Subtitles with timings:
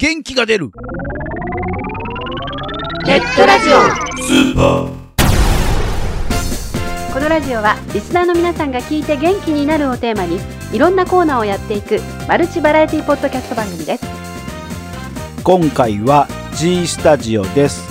[0.00, 0.70] 元気が出る。
[3.04, 3.72] ネットラジオ。
[4.22, 4.92] スーパー。
[7.12, 10.38] このラジオはリスナーの皆さんが聞いて元気になるをテーマに
[10.72, 11.98] いろんなコーナーをやっていく
[12.28, 14.06] マルチバラエティポッドキャスト番組です。
[15.42, 17.82] 今回は G スタジオです。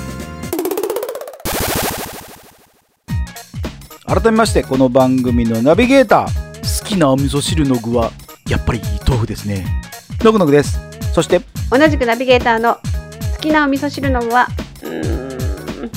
[4.06, 6.82] 改めましてこの番組のナビゲーター。
[6.82, 8.12] 好きなお味噌汁の具は
[8.48, 9.66] やっぱり豆腐ですね。
[10.22, 10.87] のぐのぐです
[11.18, 11.42] そして
[11.72, 12.82] 同じくナビゲーターの好
[13.42, 14.46] きなお味噌汁の具は
[14.84, 15.92] うーん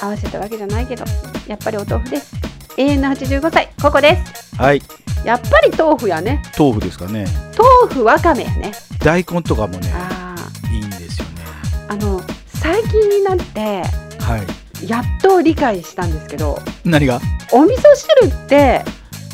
[0.00, 1.04] 合わせたわけじゃないけど
[1.46, 2.34] やっぱりお豆腐です。
[2.78, 4.56] 永遠の85歳ココです。
[4.56, 4.80] はい。
[5.22, 6.42] やっぱり豆腐やね。
[6.58, 7.26] 豆腐ですかね。
[7.58, 8.72] 豆腐わかめやね。
[9.00, 10.34] 大根とかもねあ
[10.72, 11.42] いいんですよね。
[11.88, 13.82] ーあの最近になって
[14.22, 14.38] は
[14.82, 14.88] い。
[14.88, 17.20] やっと理解したんですけど何が？
[17.52, 17.80] お味噌
[18.22, 18.82] 汁って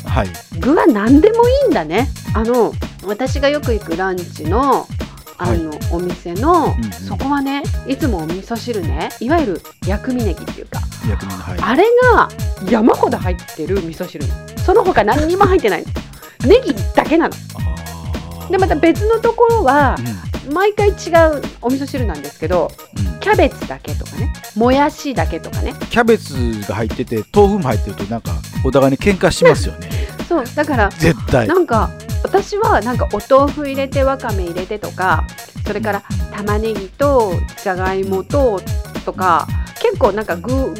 [0.05, 0.27] はい。
[0.59, 2.09] 具は何でもいいんだね。
[2.33, 2.73] あの
[3.05, 4.85] 私がよく行くランチの
[5.43, 6.91] あの、お店の、うんうん。
[6.91, 11.59] そこはねいつもお味噌汁ねいわゆる薬味ネギっていうか薬味のはい。
[11.61, 11.83] あれ
[12.13, 12.29] が
[12.69, 14.23] 山ほど入ってる味噌汁
[14.65, 15.87] その他何にも入ってないの。
[16.47, 17.35] ネギだけなの。
[18.49, 20.53] でまた別のところはうん。
[20.53, 20.95] 毎回違う
[21.61, 23.19] お味噌汁なんですけどうん。
[23.19, 25.73] キャベツだけとかねもやしだけとかね。
[25.89, 26.33] キャベツ
[26.67, 28.31] が入ってて豆腐も入ってるとなんか
[28.63, 29.89] お互いに喧嘩しますよね。
[30.27, 31.47] そうだから絶対。
[31.47, 31.89] なんか
[32.23, 35.25] 私はなんかお豆腐入れてわかめ入れてとか
[35.65, 36.03] それから
[36.35, 37.33] 玉ねぎと
[37.63, 38.61] じゃがいもと
[39.05, 39.47] とか
[39.81, 40.73] 結構なんか具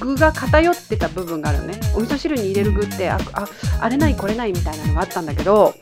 [0.00, 1.80] 具が偏ってた部分があるのね。
[1.94, 3.48] お味噌汁に入れる具ってああ
[3.80, 5.74] あれないこれないみたいなのがあったんだけど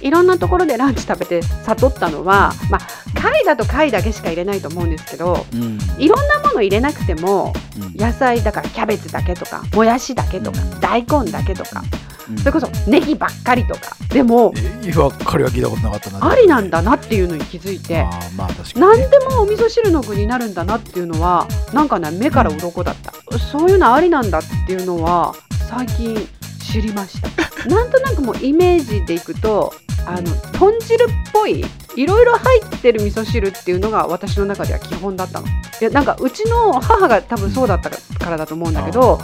[0.00, 5.78] いろんなところでランチ食べて悟ったのはまあ貝だと貝だけしか入れないと思うんですけどうんうん。
[5.98, 7.94] いろんなもの入れなくてもうん。
[7.96, 10.80] 野菜だからキャベツだけとかもやしだけとかうん。
[10.80, 11.82] 大根だけとか
[12.28, 12.38] うん。
[12.38, 14.52] それこそネギばっかりとかでも
[14.84, 16.28] えばっかりは聞いたことなかったな。
[16.28, 18.00] ありなんだなっていうのに気づいて。
[18.00, 25.34] あーまあ確か何でもお味噌汁の具になるんだなっていうのはなんかね目から鱗だった、そういうのありなんだっていうのは
[25.68, 26.28] 最近
[26.60, 27.28] 知りました。
[27.70, 29.72] なんとなくもうイメージでいくと
[30.04, 30.22] あの
[30.58, 31.64] 豚汁っぽい
[31.94, 35.46] いろいろ入ってる味噌汁っていうのが私の中では基本だったの。
[35.46, 39.20] いやなんかうちの母が多分そうだったからだと思うんだけど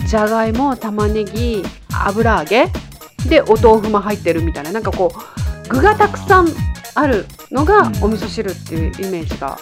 [0.00, 0.06] うん。
[0.06, 1.62] じゃがいも玉ねぎ
[2.04, 2.68] 油揚げ
[3.28, 4.72] でお豆腐も入ってるみたいな。
[4.72, 6.48] なんかこう具がたくさん
[6.94, 8.04] あるのがうん。
[8.04, 9.58] お味噌汁っていうイメージが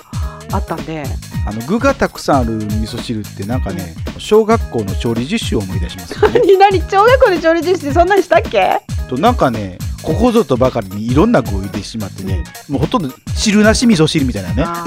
[0.51, 1.05] あったんで、
[1.47, 6.41] あの具がたくさんある味噌汁ってなんかね小学校の調理実習を思い出しますよね。
[6.59, 6.91] 何何？
[6.91, 8.81] 小学校で調理実習そんなにしたっけ？
[9.09, 14.65] となんかねここぞとばかりにいろんな具を入れてしまってね、もうほとんど汁なし味噌汁みたいなね。
[14.67, 14.85] あ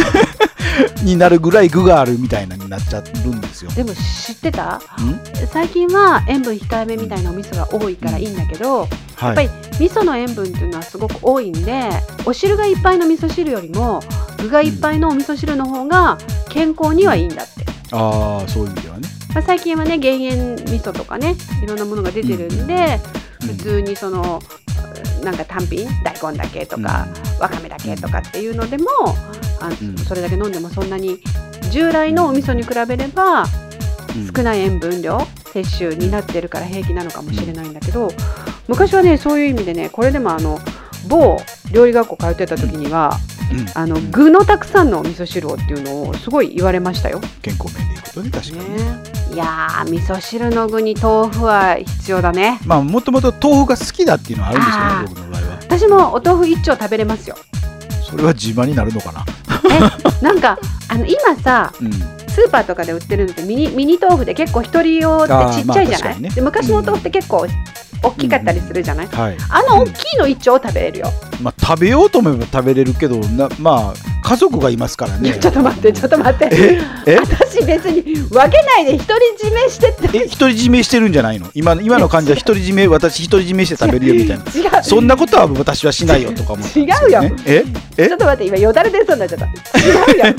[1.05, 3.71] になるぐらい具があるみたいなになっちゃうんですよ。
[3.71, 4.77] ーでも知ってた？
[4.77, 4.81] ん？
[5.47, 8.89] 最近は塩分控えめみたいなお味噌が多いからいいんだけど、はい。
[9.25, 9.49] やっぱり
[9.85, 11.89] 味噌の塩分っていうのはすごく多いんで
[12.25, 14.01] お汁がいっぱいの味噌汁よりも
[14.39, 16.17] 具がいっぱいのお味噌汁の方が
[16.49, 17.65] 健康にはいいんだって。
[17.91, 22.99] ああそういう意味ではね、まあ、最近はね減塩味噌とかねいろんなものが出てるんで、
[23.43, 23.47] うん。
[23.49, 24.41] 普通にその
[25.23, 27.07] なんか単品大根だけとか、
[27.39, 28.85] わかめだけとかっていうのでも
[29.67, 29.97] あうん。
[29.97, 31.19] それだけ飲んでもそんなに
[31.71, 33.43] 従来のお味噌に比べれば
[34.15, 34.33] うん。
[34.35, 35.19] 少ない塩分量
[35.53, 38.09] 摂取になってるから平気なのかもしれないんだけど
[38.67, 40.59] 昔はねそういう意味でねこれでもあの
[41.07, 41.37] 某
[41.71, 43.17] 料理学校通ってた時には、
[43.51, 43.65] うん。
[43.75, 44.11] あのうん。
[44.11, 47.21] 具のたくさんのお味噌汁をっていうのをすごい言われましたよ。
[47.41, 48.69] 健康面でいくとね確かに。
[48.69, 48.75] ね。
[48.75, 48.83] ね、
[49.33, 52.59] いやー味噌汁の具に豆腐は必要だね。
[52.65, 55.57] まあもともと豆腐が好きだっていうのはあるんですよね僕の場合は。
[55.61, 57.35] 私もお豆腐一丁食べれますよ。
[58.09, 59.25] それは自慢になるのかな。
[59.44, 59.44] え
[60.21, 60.57] なんか
[60.89, 61.91] あの今さうん。
[62.35, 66.29] スーパーとかで売ってるのってミニミニ豆腐で結構一人用ってちっちゃいじゃない、まあね。
[66.31, 67.47] で昔のお豆腐って結構
[68.03, 71.07] 大きかったりするじゃない、はいあの大きいの一丁を食べれるよ、
[71.41, 75.39] まあ食べようと思えば食べれるけどなまあ家族がいますからね。
[75.39, 76.49] ちょっと待ってちょっと待って。
[77.05, 77.13] え？
[77.13, 77.19] え？
[77.55, 81.49] 私別に分けないで独り占めしてってえ独り占めしてるんじゃないの？
[81.53, 84.43] 今今の感じは独り占め私独り占めして食べるよみたいな。
[84.43, 84.83] 違う。
[84.83, 87.21] そんなことは私はしないよとか思って、違うよ。
[87.45, 87.63] え？
[87.97, 88.07] え？
[88.07, 89.45] ちょっと待って今よだれ出そうになっちゃった。
[89.45, 90.35] 違うよ。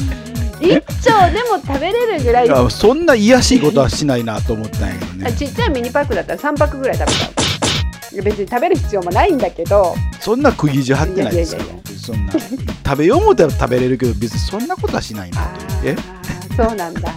[0.58, 2.46] 一丁でも食べれるぐらい。
[2.46, 5.32] いやそんな癒やしいことはしないなと思ったんやけどね。
[5.32, 9.94] ちっちゃいミニパックだったら3パックぐらい食べちゃういや別に食べる必要もないんだけど。
[10.20, 11.62] そんな釘地張ってないですよ。
[11.96, 12.32] そんな。
[12.32, 15.64] 食べよう思ったら食べれるけど別にそんなことはしないなあと。
[15.86, 15.92] え？
[15.92, 17.10] ーそうなんだ。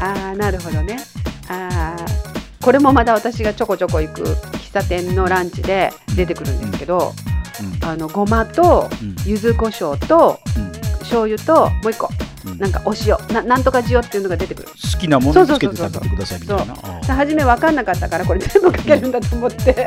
[0.00, 0.98] あーなるほどね。
[1.48, 2.26] あー
[2.62, 7.12] これもまだ私がちょこちょこ行く喫茶店のランチで出てくるんですけど、
[7.82, 7.88] うん。
[7.88, 9.14] あのごまとうん。
[9.24, 10.72] 柚子胡椒とうん。
[11.00, 12.08] 醤油ともう一個。
[12.46, 12.58] うん。
[12.58, 13.16] なんかお塩。
[13.32, 14.68] ななんとか塩っていうのが出てくる。
[14.68, 16.74] 好きなものにつけて食べてくださいみたいな。
[17.14, 19.86] 初め分かんなかったからこれ全部かけるんだと思って。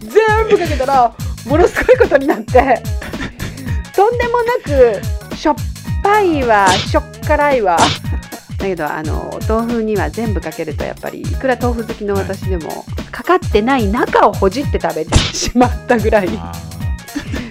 [0.00, 1.14] 全部かけたら
[1.46, 2.82] ものすごいことになって。
[3.94, 5.00] そんんでもな
[5.30, 5.54] くしょっ
[6.04, 7.76] ぱいわしょっ辛いわ。
[8.58, 16.28] だけどあのお豆腐には全部かけるとやっぱりいくら豆腐好きの私でも、かかってない中をほじって食べてしまったぐらい。
[16.38, 16.52] あ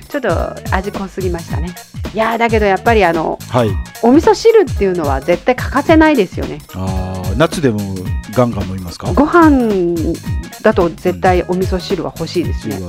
[0.08, 1.74] ちょっと味濃すぎましたね。
[2.14, 3.70] いやーだけどやっぱりあのーはい。
[4.04, 6.60] お味噌汁っていうのは絶対欠かせないですよね。
[6.76, 7.38] あー。
[7.38, 7.80] 夏でも
[8.36, 9.12] ガンガン飲みますか？
[9.14, 10.16] ご飯
[10.62, 12.80] だと絶対お味噌汁は欲しいですね、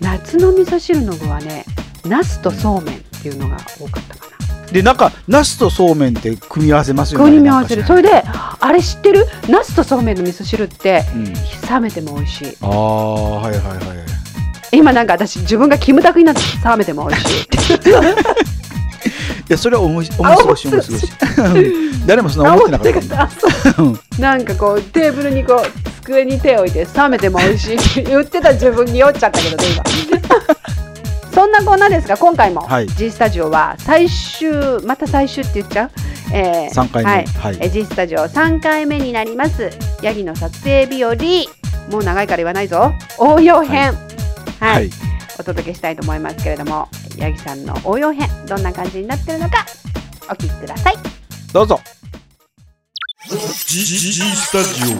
[0.00, 1.66] 夏の味噌汁の具はね
[2.06, 4.31] ナスとそうめんっていうのが多かったかな
[4.70, 7.84] でなんかナスとそうめんって組み合わせますよね組み合わせる。
[7.84, 9.26] それれであれ知ってる？
[9.48, 11.24] ナスとそうめんの味噌汁ってうん。
[11.24, 12.56] 冷めても美味しい。
[12.62, 13.78] ああはいはいはい
[14.74, 17.42] 今なんか私自分がキムタクになって冷めても美味しい。
[19.48, 20.88] いやそれはおもしおあもしろし。
[20.90, 21.12] おもし
[22.06, 23.28] 誰もそんな思ってなかった
[24.18, 29.84] なんかこうテーブルにこう机に手を置いて冷めても美味しいって言ってた自分に酔っちゃったけどね今
[31.32, 32.60] そんなこんなですが今回も。
[32.60, 32.86] はい。
[32.88, 34.50] G スタジオは最終
[34.84, 35.90] また最終って言っちゃう、
[36.32, 37.10] えー三回目。
[37.10, 37.26] はい。
[37.26, 37.56] はい。
[37.60, 39.70] えー G スタジオ3回目になります。
[40.02, 41.16] ヤギの撮影日和。
[41.90, 42.92] もう長いから言わないぞ。
[43.18, 43.94] 応用編。
[44.60, 44.90] はい、はい。
[45.38, 49.64] お届けしたいと思いますけれどもヤギさんの応用編どんな感じになってるのか
[50.28, 50.94] お聞きください。
[51.52, 51.80] どうぞ。
[53.66, 54.94] G, G, G スタジ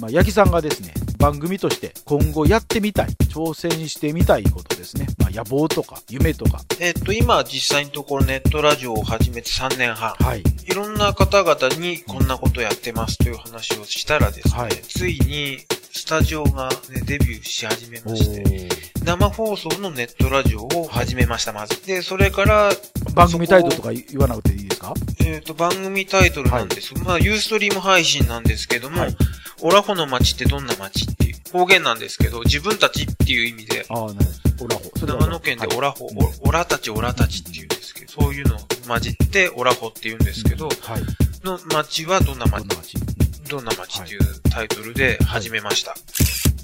[0.00, 0.92] まあ、八木さんがですね
[1.22, 6.62] 番組として今後やってみたい挑戦してみたいことですね、まあ、野望とか夢とか。
[6.80, 10.14] えっと、今実際のところネットラジオを始めて3年半。
[10.18, 10.40] はい。
[10.40, 14.72] いろんな方々にこんなことやってますという話をしたらですね、はい。
[14.72, 15.58] ついに
[15.94, 18.66] スタジオが、ね、デビューし始めまして、
[19.04, 21.86] 生放送のネットラジオを始めました、まず。
[21.86, 22.70] で、それから、
[23.14, 24.94] 番組タイトルとか言わなくていいですか？
[25.20, 26.94] えっ、と、番組タイトルなんです。
[27.04, 29.16] まあ、ユーストリーム配信なんですけども、はい。
[29.60, 34.14] オラホの街ってどんな街っていう方言なんですけど、自分たちっていう意味で、ああオラ
[34.76, 35.06] ホ。
[35.06, 38.58] 長野県でオラホ、はいオラたちオラたちっていうんですけど、そういうのを
[38.88, 41.02] 混じってオラホって言うんですけど、はい。
[41.44, 42.96] の街はどんな街？
[43.52, 44.20] どんな街ていう
[44.50, 45.94] タイトルで始めました。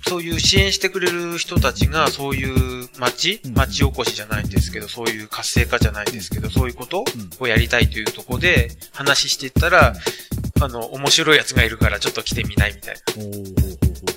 [0.09, 7.05] そういう支援してくれる人たちが、そういう街うん町おこしじゃないんですけど、そういう活性化じゃないんですけど、そういうこと
[7.41, 9.93] をやりたいというところで話していったら、
[10.63, 12.95] あの、面白いやつがいるからちょっと来てみないみたい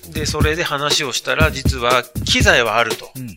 [0.08, 0.14] な。
[0.14, 3.12] で、それで話をしたら、実は機材はあると。
[3.14, 3.31] ううん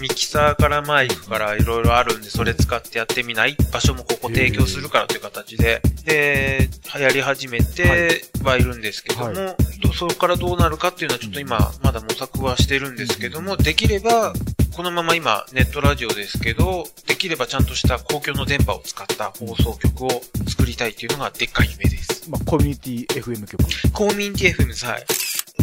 [0.00, 3.56] ミキサーからマイクからいろいろあるんで、それ使ってやってみない？
[3.72, 6.68] 場所もここ提供するからという形で、で、
[6.98, 14.32] やり始めてはいるんですけども、はどそこからどうなるかっていうのはちょっと今、まだ模索はしてるんですけども、できれば、
[14.74, 22.30] このまま今、ネットラジオですけど、できればちゃんとした公共の電波を使った放送局を作りたいっていうのがでっかい夢です。
[22.30, 24.86] まあ、コミュニティ FM 局コミュニティ FM です。
[24.86, 25.04] はい。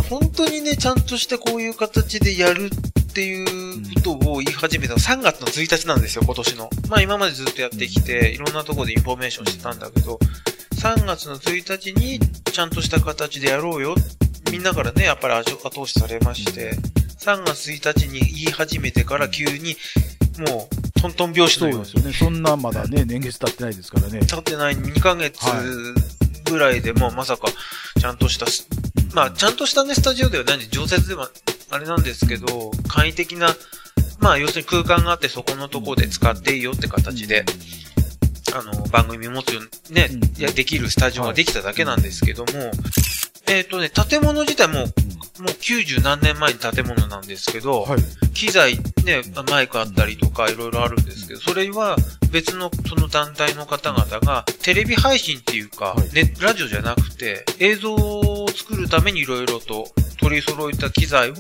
[0.10, 2.70] 本当にね、ちゃんとしてこういう形でやる
[3.18, 6.70] っていうことを言い始めたの3月の1日なんですよ、今年の。
[6.88, 10.20] まあ今までずっとやってきて、いろんなところでインフォメーションしてたんだけど、
[10.76, 13.96] 3月の1日にちゃんとした形でやろうよ。
[14.52, 16.76] みんなからね、やっぱり後後押しされまして、
[17.18, 19.76] 3月1日に言い始めてから急に、
[20.52, 21.86] もう、トントン拍子のように。
[21.88, 22.36] そうですよね。
[22.36, 24.20] そんなまだね年月経ってないですからね。
[24.28, 24.78] 経ってない。
[24.78, 25.40] 2ヶ月
[26.52, 27.48] ぐらいでもうまさか
[28.00, 28.68] ちゃんとしたス、
[29.16, 31.32] まあちゃんとしたね、スタジオではないんで、常設では
[31.70, 33.56] あれなんですけど、簡易的な、
[34.20, 37.46] まあ要するに空間があってそこのとこで使っていいよって形で、
[38.54, 42.72] あの、番組持つよ、ねうん、いや、できるスタジオができただけなんですけども、
[43.50, 44.88] えっ、とね、建物自体も、もう
[45.50, 48.00] 90何年前に建物なんですけど、はい。
[48.34, 51.96] 機材ね、マイクあったりとかいろいろあるんですけど、それは
[52.32, 56.14] 別のその団体の方々がテレビ配信っていうか、はい。
[56.14, 59.88] ね、ラジオじゃなくて映像を作るためにいろいろと
[60.20, 61.36] 取り揃えた機材を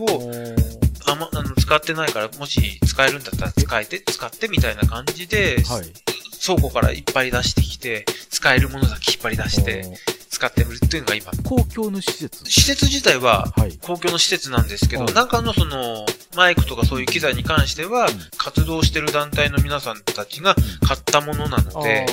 [1.05, 5.85] あま、あの使ってないから、もし使えるんだったら使えて、使ってみたいな感じで、はい。
[6.45, 9.85] 倉庫からいっぱい出してきて、使えるものだけ引っ張り出して、
[10.29, 11.31] 使ってみるっていうのが今。
[11.43, 12.45] 公共の施設。
[12.45, 13.77] 施設自体は、はい。
[13.81, 15.13] 公共の施設なんですけど、はい。
[15.13, 20.01] 中のその、マイクとかそういう機材に関しては、活動してる団体の皆さん。
[20.17, 22.05] たちが買ったものなので、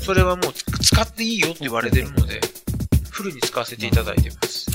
[0.00, 2.40] それはもう使っていいよって言われてるので、
[3.12, 4.66] フルに使わせていただいてます。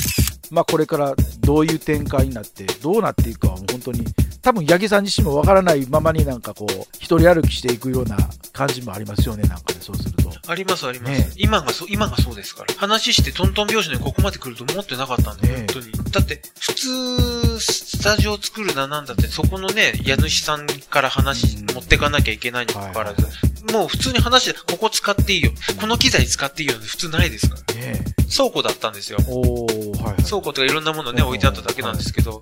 [0.51, 4.05] まあこれからどういう展開になってどうなっていくかはもう本当に
[4.41, 8.17] 多分八木さん自身もわからないままになんかこう一人歩きしていくような
[8.53, 11.11] 感じもありますよねなんかねそうするとありますあります。
[11.11, 12.73] ね今がそう、今がそうですから。
[12.75, 15.91] 話してトントン拍子でここまで来ると思ってなかったんで、ね本当に。
[16.11, 23.27] だって、普通、スタジオ作るななんだって、そこのね、家主さんから話うん持ってかなきゃいけないにもかかわらず、
[23.71, 25.51] もう普通に話して、ここ使っていいよ。
[25.79, 27.75] この機材使っていいよ普通ないですから。
[27.75, 29.17] ね倉庫だったんですよ。
[29.19, 32.41] はいはい倉庫とかいろんなものね、うん置いてあっただけなんですけど、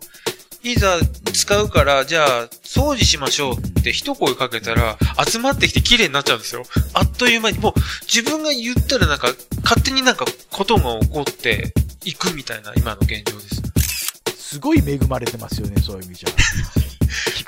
[0.63, 0.99] いざ
[1.31, 6.63] 使うから、じゃあ、掃除しましょうって一声かけたら、集まってきて綺麗になっちゃうんですよ。
[6.93, 7.73] あっという間に、もう
[8.11, 9.27] 自分が言ったらなんか、
[9.63, 13.61] 勝手になんかことが起こっていくみたいな今の現状です。
[14.37, 16.29] すごい恵まれてますよね、そういう意味じゃ。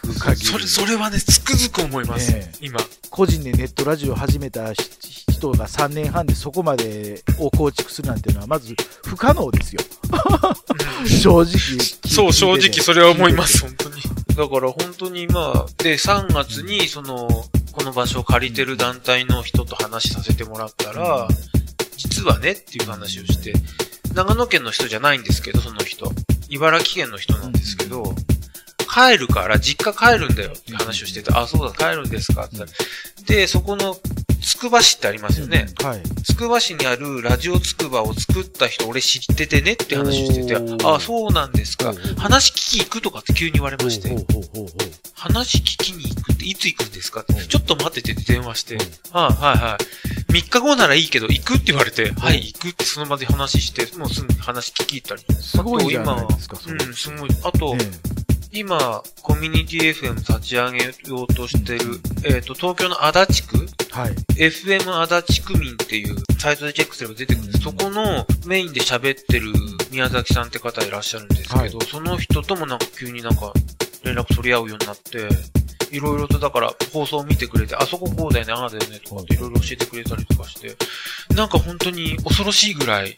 [0.07, 0.47] 聞く限り。
[0.47, 2.31] それ、それはね、つくづく思います。
[2.31, 2.79] ねえ今。
[3.09, 9.81] 個人でネットラジオを始めたし人が3年半でそこまでを構築するなんていうのは、まず不可能ですよ。
[11.07, 11.47] 正直。
[12.07, 14.01] そう、正直それは思います、本当に。
[14.35, 17.27] だから本当にまあ、で、3月にその、
[17.71, 21.27] この場所を借りてる団体の人と話させてもらったら、
[21.95, 23.53] 実はねっていう話をして、
[24.13, 26.11] 長野県の人じゃないんですけど、その人。
[26.49, 28.15] 茨城県の人なんですけど、
[28.97, 32.87] 帰るから、実家帰るんだよって話をしてて、あ、そうだ、帰るんですかって言ったら
[33.27, 33.95] で、そこの、
[34.41, 35.67] つくば市ってありますよね。
[35.83, 36.01] はい。
[36.23, 41.93] つくば市にあるラジオつくばを作った人俺知っててねって話をしてて、あ、そうなんですか。
[42.17, 44.15] 話聞き行くとかって急に言われまして
[45.13, 50.31] 話聞きに行くっていつ行くんですかってちょっと待っててって電話してうん、はいはいはい。
[50.31, 55.23] 3日後ならいいけど行くって言われて、はい、行くってその場で話して、もうすぐ話聞き行ったり。
[55.41, 56.57] すごいじゃないですか。
[56.65, 57.29] うん、すごい。
[57.43, 57.85] あと、ね
[58.51, 63.57] 今、コミュニティ FM 立ち上げようとしてる、えっ、と、東京の足立区？
[63.91, 64.11] はい。
[64.35, 67.59] FM 足立区民っていうサイトでチェックすれば出てくるんです。
[67.59, 69.51] そこのメインで喋ってる
[69.91, 73.51] 宮崎さんって方いらっしゃるんですけど、はいその人ともなんか急になんか
[74.03, 75.27] 連絡取り合うようになって、
[75.91, 80.75] いろいろとだから放送を見てくれて、あそここうだよね、ああだよねとかっていろいろ教えてくれたりとかして、
[81.35, 83.15] なんか本当に恐ろしいぐらい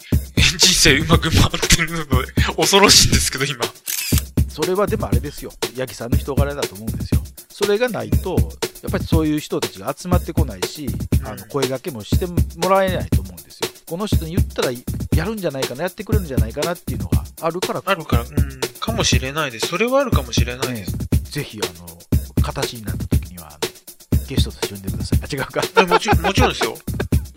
[0.57, 3.59] 人生うまく回ってるので、恐ろしいんですけど今。
[4.49, 5.51] それはでもあれですよ。
[5.77, 7.21] 八木さんの人柄だと思うんですよ。
[7.49, 8.37] それがないと、
[8.81, 10.87] やっぱりそういう人たちが集まってこないし、
[11.23, 13.69] あのうん声掛けもしてもらえないと思うんですよ。
[13.85, 19.67] この人に言ったらやるんじゃないかな、やってくれるんじゃないかなっていうのがあるから、あるから、うん、かもしれないです。
[19.67, 20.97] それはあるかもしれないです。
[21.31, 21.99] ぜひ、あの、
[22.41, 25.19] 形になった時には、あのゲストとして呼んでください。
[25.21, 25.61] あ、違うか。
[25.75, 26.77] あもちろん、もちろんですよ。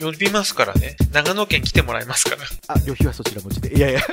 [0.01, 0.97] 呼びますからね。
[1.13, 2.43] 長野県来てもらいますから。
[2.69, 3.77] あ、旅費はそちら持ちで。
[3.77, 4.01] いやいや。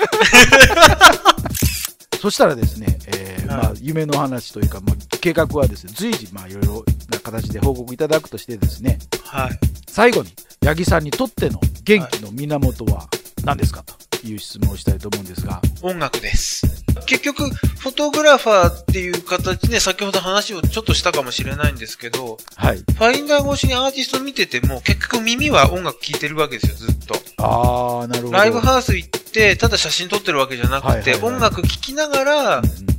[2.20, 9.60] そしたらですね、えーはいまあ、夢の話というか、まあ、計画はですね、随時、まあ、いろいろな形で報告いただくとしてですね、はい。
[9.88, 10.30] 最後に、
[10.64, 13.08] 八木さんにとっての元気の源は
[13.44, 13.84] 何ですか？
[13.84, 16.84] という質問をしたいと思うんですが、音楽です。
[17.06, 22.78] 結局、フォトグラファーっていう形で、先ほど話をちょっとしたかもしれないんですけど、はい。
[22.80, 27.16] ファインダー越しにアーティスト見てても、結局耳は音楽聴いてるわけですよ、ずっと。
[27.38, 28.34] あー、なるほど。
[28.34, 32.90] ライブハウス行って、ただ写真撮ってるわけじゃなくて、音楽聴きながらうんうんうん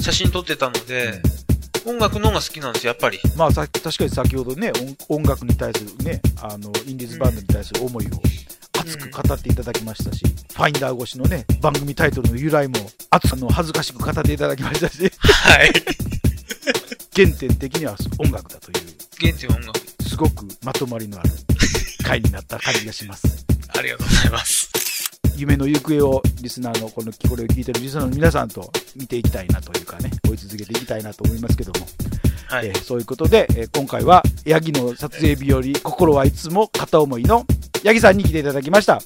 [0.00, 1.20] 写真撮ってたので、
[1.86, 3.20] 音楽の方が好きなんですよ、やっぱり。
[3.36, 4.72] まあ、さ確かに先ほどね、
[5.08, 8.08] 音音楽に対するね、あの、インディーズバンドに対する思いを
[8.80, 12.74] 熱く語っていただきましたし、ファインダー越しのね、番組タイトルの由来も
[13.10, 15.72] 熱くあの恥ずかしく語っていただきましたし、はい。
[17.14, 18.86] 原点的には音楽だという、
[19.20, 19.80] 原点は音楽。
[20.08, 21.30] すごくまとまりのある
[22.04, 23.46] 回になった感じがします。
[23.76, 24.59] ありがとうございます。
[25.40, 31.86] 夢の行方をリスナーのこのこれを聞いてるリスナーの皆さんと見ていきたいなというかね追い続けていきたいなと思いますけども、
[32.48, 32.66] はい。
[32.66, 37.46] えーそういうことで、えー今回はヤギの撮影日和心はいつも片思いの
[37.82, 38.96] ヤギさんに来ていただきました。
[38.96, 39.00] あ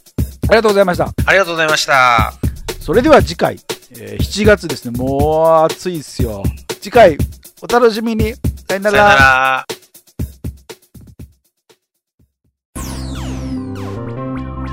[0.51, 1.13] りがとうございました。
[1.27, 2.33] ありがとうございました。
[2.81, 3.59] それでは次回、
[3.93, 4.99] えー7月ですね。
[4.99, 6.43] もう暑いっすよ。
[6.81, 7.17] 次回
[7.63, 8.35] お楽しみに。
[8.69, 9.74] さよなさよなら。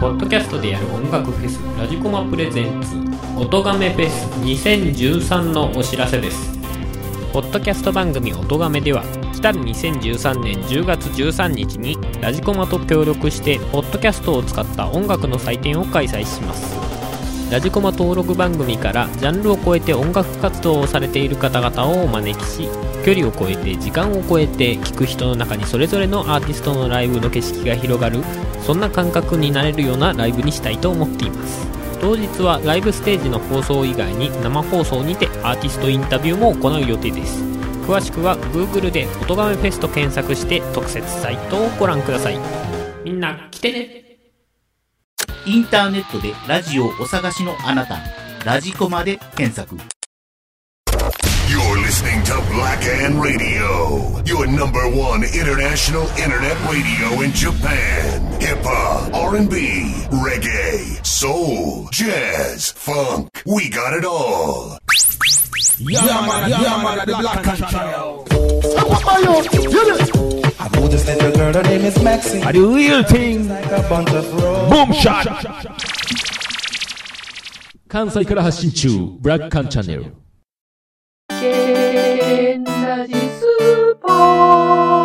[0.01, 2.95] ポッドキャストでやる音楽フェスラジコマプレゼンツ
[3.39, 6.57] 音がめフェス2013のお知らせです。
[7.31, 16.90] ポッドキャスト番組音がめでは来たる2013年10月13日にラジコマと協力してポッドキャストを使った音楽の祭典を開催します。
[17.51, 22.69] ラジコマ登録番組からジャンルを超えて音楽活動をされている方々をお招きし
[23.05, 28.23] 距離を超えて時間を超えて聴く人の中にそれぞれのアーティストのライブの景色が広がる
[28.65, 31.67] そんな感覚になれるようなライブにしたいと思っています。
[31.99, 37.43] 当日はライブステージの放送以外に生放送にてアーティストインタビューも行う予定です。
[37.85, 42.39] 詳しくは Google で「音亀フェス」と検索して特設サイトをご覧ください。
[43.03, 44.00] みんな来てね。
[45.45, 47.99] インターネットでラジオをお探しのあなた、
[48.45, 49.75] ラジコマで検索。
[51.49, 58.39] You're listening to Black and Radio, your number one international internet radio in Japan.
[58.39, 63.29] Hip hop, R&B, reggae, soul, jazz, funk.
[63.45, 64.77] We got it all.
[65.83, 68.27] Yeah, man, yeah, man, the black and child.
[70.59, 72.43] I know this little girl, her name is Maxine.
[72.43, 73.49] A the real thing.
[73.49, 74.29] Like a bunch of
[74.69, 75.25] Boom shot.
[77.87, 80.05] 関西から発信中、ブラックカンチャンネル。
[81.29, 85.00] けんラジスポー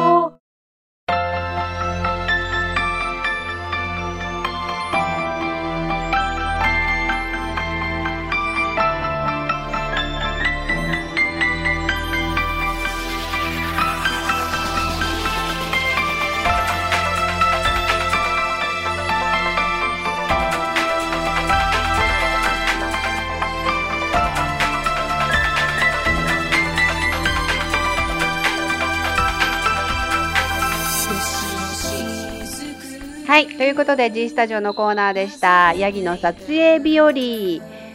[33.37, 33.49] はい。
[33.49, 35.75] ということで、G スタジオのコーナーでした。
[35.75, 37.13] ヤギの撮影日和。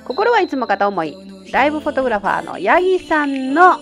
[0.06, 1.18] 心はいつも片思い。
[1.52, 3.80] ライブフォトグラファーのヤギさんの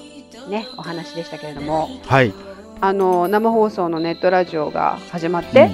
[0.47, 2.33] ね、お話でしたけれども、はい。
[2.79, 5.69] あの、生放送のネットラジオが始まって、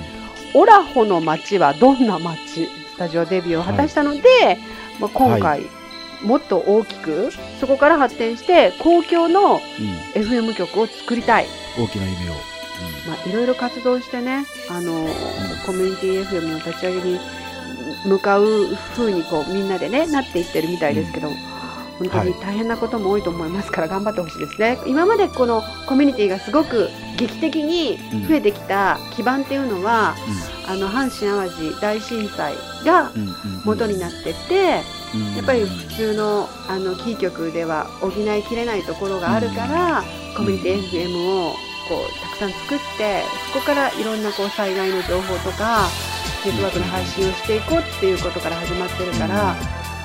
[0.55, 2.65] オラホの街はどんな街？
[2.65, 4.57] スタジオデビューを果たしたので、
[4.99, 5.61] まあ、今回、
[6.23, 9.61] もっと大きく、そこから発展して、公共の
[10.15, 10.19] うん。
[10.19, 11.45] FM 局を作りたい。
[11.77, 12.54] 大きな夢を。
[13.07, 15.07] まあ、いろいろ活動してね、あの
[15.65, 17.19] コミュニティ FM の立ち上げに
[18.05, 18.45] 向かう
[18.95, 21.29] 風にこうみんなでねなっていってるみたいですけど、
[21.99, 24.77] 本当に大変なことも多いと思いますから頑張ってほしいですね。
[24.85, 30.15] 今までこのコミュニティがすごく劇的に増えてきた基盤っていうのは、
[30.67, 32.55] あの阪神・淡路大震災
[32.85, 33.11] が。
[33.65, 34.81] 元になってて、
[35.13, 35.35] うん。
[35.35, 40.03] やっぱり普通のあのキー局では補いきれないところがあるから、
[40.37, 41.51] コミュニティ FM を
[41.89, 43.23] こうたくさん作って
[43.53, 45.87] そこからいろんなこう災害の情報とか
[46.45, 49.55] ネットワークの配信をしていこうっていうことから始まってるから、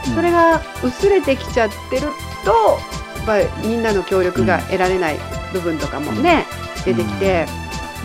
[0.07, 0.15] うん。
[0.15, 2.09] それが薄れてきちゃってる
[2.45, 2.79] と
[3.19, 5.19] やっぱりみんなの協力が得られない
[5.53, 6.47] 部分とかもね、
[6.87, 7.47] 出てきて、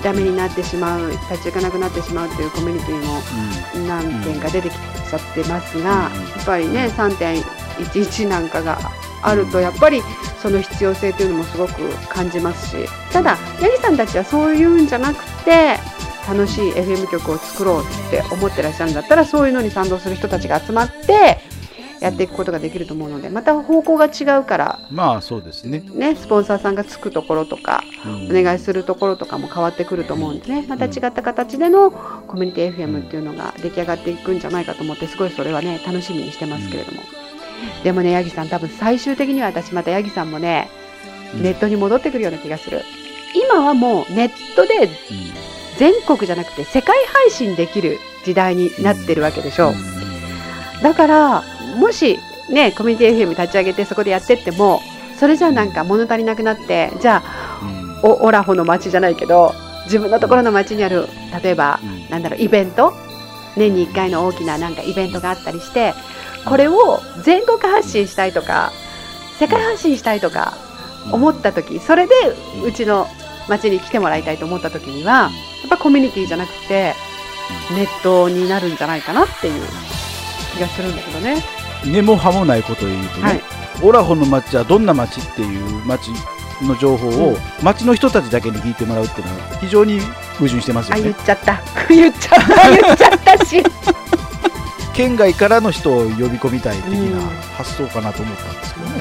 [0.03, 3.21] ダメになってしまう立ち行かなくなってしまうっていうコミュニティも
[3.87, 6.09] 何件か出てきちゃってますが、や
[6.41, 8.77] っぱりね3.11なんかが
[9.25, 10.01] あるとやっぱり
[10.41, 11.73] その必要性というのもすごく
[12.07, 15.77] 感じますしただヤギさんたちはそういうんじゃなくて
[16.27, 21.39] 楽しい FM 曲を作ろうって思ってらっしゃるんだったらそういうのに賛同する人たちが集まって
[22.01, 25.79] やっていくことができると思うのでまた方向が違うからまあ、そうですね。
[25.79, 28.37] ねスポンサーさんがつくところとかうん。
[28.37, 37.01] お願いするところとかも変わってくると思うんでねまた違った形でのコミュニティ FM っていうのが出来上がっていくんじゃないかと思ってすごいそれはね楽しみにしてますけれども、
[37.83, 40.69] でもねヤギさん多分最終的には私またヤギさんもね
[41.35, 41.43] うん。
[41.43, 42.81] ネットに戻ってくるような気がする。
[43.35, 44.89] 今はもうネットで
[45.77, 49.73] 全国じゃなくて世界配信できる時代になってるわけでしょ、
[50.81, 51.43] だから
[51.77, 52.17] もし
[52.49, 54.79] ねコミュニティ FM 立ち上げてそこでやってっても
[55.19, 61.07] それじゃあなんか物足りなくなってじゃあおオラホの町じゃないけど自分のところの町にある
[61.43, 62.93] 例えばなんだろうイベント？
[63.57, 65.93] 年に1回の大きななんかイベントがあったりして
[66.45, 68.71] これを全国発信したいとか
[69.39, 70.53] 世界発信したいとか
[71.11, 72.13] 思った時それで
[72.65, 73.07] うちの
[73.47, 75.29] 町に来てもらいたいと思った時には
[75.61, 76.93] やっぱコミュニティじゃなくて
[77.71, 79.63] ネットになるんじゃないかなっていう
[80.55, 81.43] 気がするんだけどね。
[81.85, 83.41] 根も葉もないことを言うとね、はい。
[83.83, 86.09] オラホの町はどんな町っていう町
[86.61, 89.99] の情報を町の人たちだけに聞いてもらうっていうのは非常に
[90.37, 91.11] 矛盾してますあよね。
[91.11, 91.61] 言っちゃった。
[91.93, 92.69] 言っちゃった。
[92.71, 93.63] 言っちゃったし
[94.95, 97.11] 県外からの人を呼び込みたい的うん。
[97.13, 97.21] な
[97.57, 98.91] 発想かなと思ったんですけどね。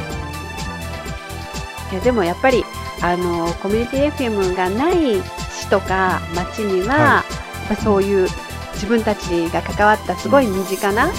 [1.93, 2.65] いやでもやっぱり
[3.01, 7.25] あのコミュニティ FM がない市とか町には、はや
[7.67, 8.29] っぱそういう
[8.75, 11.11] 自分たちが関わったすごい身近な、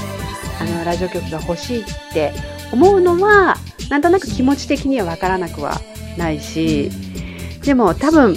[0.60, 2.34] あのラジオ局が欲しいって
[2.72, 3.56] 思うのは
[3.90, 5.80] なんとなく気持ち的には分からなくは
[6.18, 6.90] ないし
[7.64, 8.36] でも多分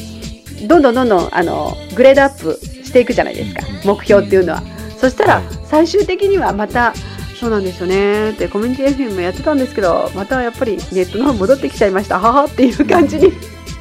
[0.67, 3.63] どんどんどんどんあのグレードアップしていくじゃないですか。
[3.85, 4.78] 目標っていうのは。
[4.99, 5.45] そしたらはい。
[5.65, 6.95] 最終的にはまた
[7.39, 8.31] そうなんですよね。
[8.31, 12.19] ってコミュニティ FM やってたんですけどまたやっぱりネットの方戻ってきちゃいました。
[12.19, 13.33] ははっていう感じに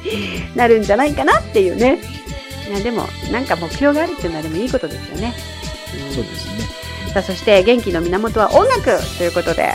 [0.54, 2.00] なるんじゃないかなっていうね。
[2.68, 6.14] いやでもなんか目標があるっていうのはでもいいことですよね、ん。
[6.14, 6.78] そうですね。
[7.12, 9.74] さあそして元気の源は音楽ということではい。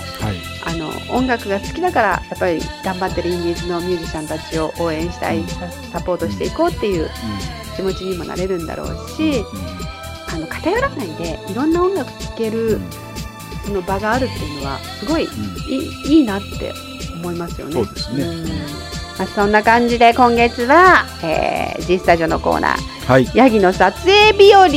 [0.65, 7.10] あの音楽が好きだからやっぱり頑張ってるインディーズのミュージシャンたちを応援したいササポートしていこうっていう
[7.75, 9.43] 気持ちにもなれるんだろうし
[10.34, 12.80] あの偏らないでいろんな音楽聴ける
[13.65, 15.28] その場があるっていうのはすごいい
[16.08, 16.74] いいいなって
[17.13, 17.74] 思いますよね。
[17.74, 18.26] そうですね。
[18.26, 18.48] ん。
[19.17, 23.06] まあ、そんな感じで今月は、えー、G スタジオのコーナー。
[23.06, 23.28] はい。
[23.36, 24.67] ヤギの撮影日和。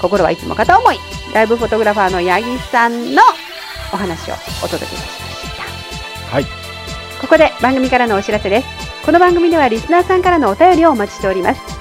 [0.00, 0.98] 心はいつも片思い。
[1.32, 3.22] ライブフォトグラファーのヤギさんの
[3.92, 6.26] お話をお届けいたしました。
[6.30, 6.44] はい。
[7.20, 8.84] ここで番組からのお知らせです。
[9.04, 11.73] この番組ではリスナーさんからのお便りをお待ちしております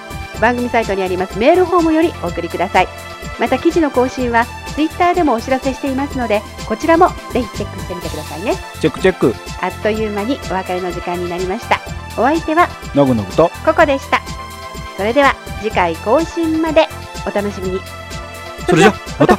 [0.43, 2.87] 番組サイトにありますメールフォームよりお送りください。
[3.39, 8.55] また記事の更新はツイッターでもお知らせしていますのでこちらもぜひチェックしてみてくださいね。
[8.81, 9.33] チェックチェック。
[9.61, 11.79] あっという間にお別れの時間になりました。
[12.17, 13.49] お相手はのぐのぐと。
[13.65, 14.21] ココでした。
[14.97, 16.89] それでは次回更新まで
[17.25, 17.79] お楽しみに。
[18.67, 19.37] それじゃまた